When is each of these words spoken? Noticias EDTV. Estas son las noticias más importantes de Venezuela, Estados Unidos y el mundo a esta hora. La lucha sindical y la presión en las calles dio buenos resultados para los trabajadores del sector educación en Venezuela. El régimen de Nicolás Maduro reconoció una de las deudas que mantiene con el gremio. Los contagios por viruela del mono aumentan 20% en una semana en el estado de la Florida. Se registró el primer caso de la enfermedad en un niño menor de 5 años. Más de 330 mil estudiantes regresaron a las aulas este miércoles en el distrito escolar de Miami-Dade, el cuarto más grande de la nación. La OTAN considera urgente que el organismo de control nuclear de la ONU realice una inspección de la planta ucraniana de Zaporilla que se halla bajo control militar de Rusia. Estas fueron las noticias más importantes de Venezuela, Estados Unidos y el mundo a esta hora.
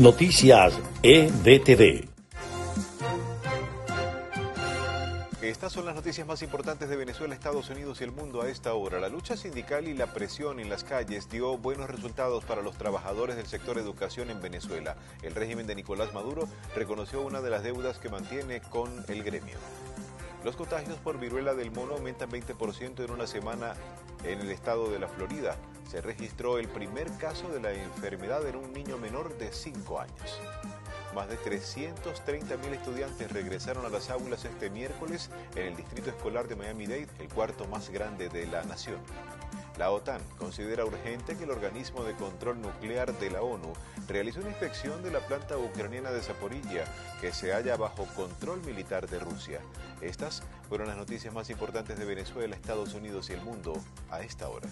Noticias 0.00 0.72
EDTV. 1.02 2.08
Estas 5.42 5.72
son 5.74 5.84
las 5.84 5.94
noticias 5.94 6.26
más 6.26 6.40
importantes 6.40 6.88
de 6.88 6.96
Venezuela, 6.96 7.34
Estados 7.34 7.68
Unidos 7.68 8.00
y 8.00 8.04
el 8.04 8.10
mundo 8.10 8.40
a 8.40 8.48
esta 8.48 8.72
hora. 8.72 8.98
La 8.98 9.10
lucha 9.10 9.36
sindical 9.36 9.88
y 9.88 9.92
la 9.92 10.06
presión 10.06 10.58
en 10.58 10.70
las 10.70 10.84
calles 10.84 11.28
dio 11.28 11.58
buenos 11.58 11.90
resultados 11.90 12.46
para 12.46 12.62
los 12.62 12.78
trabajadores 12.78 13.36
del 13.36 13.46
sector 13.46 13.76
educación 13.76 14.30
en 14.30 14.40
Venezuela. 14.40 14.96
El 15.22 15.34
régimen 15.34 15.66
de 15.66 15.74
Nicolás 15.74 16.14
Maduro 16.14 16.48
reconoció 16.74 17.20
una 17.20 17.42
de 17.42 17.50
las 17.50 17.62
deudas 17.62 17.98
que 17.98 18.08
mantiene 18.08 18.62
con 18.62 19.04
el 19.06 19.22
gremio. 19.22 19.58
Los 20.44 20.56
contagios 20.56 20.96
por 20.96 21.20
viruela 21.20 21.52
del 21.52 21.72
mono 21.72 21.92
aumentan 21.92 22.30
20% 22.30 23.04
en 23.04 23.10
una 23.10 23.26
semana 23.26 23.74
en 24.24 24.40
el 24.40 24.50
estado 24.50 24.90
de 24.90 24.98
la 24.98 25.08
Florida. 25.08 25.58
Se 25.90 26.00
registró 26.00 26.58
el 26.58 26.68
primer 26.68 27.10
caso 27.16 27.48
de 27.48 27.58
la 27.58 27.72
enfermedad 27.72 28.46
en 28.46 28.54
un 28.54 28.72
niño 28.72 28.96
menor 28.96 29.36
de 29.38 29.52
5 29.52 29.98
años. 29.98 30.40
Más 31.16 31.28
de 31.28 31.36
330 31.36 32.56
mil 32.58 32.74
estudiantes 32.74 33.32
regresaron 33.32 33.84
a 33.84 33.88
las 33.88 34.08
aulas 34.08 34.44
este 34.44 34.70
miércoles 34.70 35.30
en 35.56 35.66
el 35.66 35.76
distrito 35.76 36.10
escolar 36.10 36.46
de 36.46 36.54
Miami-Dade, 36.54 37.08
el 37.18 37.28
cuarto 37.28 37.66
más 37.66 37.90
grande 37.90 38.28
de 38.28 38.46
la 38.46 38.62
nación. 38.62 38.98
La 39.78 39.90
OTAN 39.90 40.20
considera 40.38 40.84
urgente 40.84 41.36
que 41.36 41.42
el 41.42 41.50
organismo 41.50 42.04
de 42.04 42.14
control 42.14 42.60
nuclear 42.60 43.12
de 43.18 43.28
la 43.28 43.42
ONU 43.42 43.72
realice 44.06 44.38
una 44.38 44.50
inspección 44.50 45.02
de 45.02 45.10
la 45.10 45.26
planta 45.26 45.58
ucraniana 45.58 46.12
de 46.12 46.22
Zaporilla 46.22 46.84
que 47.20 47.32
se 47.32 47.52
halla 47.52 47.76
bajo 47.76 48.06
control 48.14 48.62
militar 48.62 49.08
de 49.08 49.18
Rusia. 49.18 49.60
Estas 50.00 50.44
fueron 50.68 50.86
las 50.86 50.96
noticias 50.96 51.34
más 51.34 51.50
importantes 51.50 51.98
de 51.98 52.04
Venezuela, 52.04 52.54
Estados 52.54 52.94
Unidos 52.94 53.28
y 53.30 53.32
el 53.32 53.42
mundo 53.42 53.72
a 54.08 54.20
esta 54.20 54.48
hora. 54.48 54.68